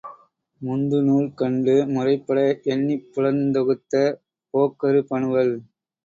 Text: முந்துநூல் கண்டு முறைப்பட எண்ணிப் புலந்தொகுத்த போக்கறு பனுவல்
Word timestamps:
முந்துநூல் 0.61 1.27
கண்டு 1.33 1.75
முறைப்பட 1.91 2.37
எண்ணிப் 2.65 3.05
புலந்தொகுத்த 3.13 4.01
போக்கறு 4.53 5.03
பனுவல் 5.07 5.53